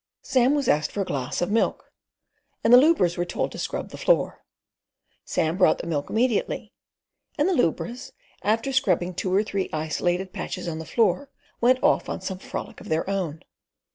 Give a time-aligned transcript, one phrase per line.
[0.23, 1.91] Sam was asked for a glass of milk,
[2.63, 4.43] and the lubras were told to scrub the floor.
[5.25, 6.73] Sam brought the milk immediately,
[7.37, 8.11] and the lubras,
[8.41, 11.29] after scrubbing two or three isolated patches on the floor,
[11.61, 13.43] went off on some frolic of their own.